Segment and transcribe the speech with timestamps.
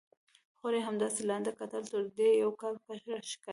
[0.57, 3.49] خور یې همداسې لاندې کتل، تر دې یو کال کشره ښکارېده.